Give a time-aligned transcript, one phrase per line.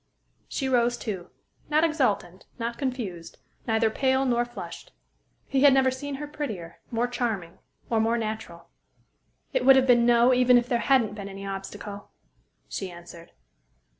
[0.47, 1.29] She rose, too
[1.69, 4.91] not exultant, not confused, neither pale nor flushed.
[5.47, 8.69] He had never seen her prettier, more charming, or more natural.
[9.53, 12.09] "It would have been 'no,' even if there hadn't been any obstacle,"
[12.67, 13.31] she answered.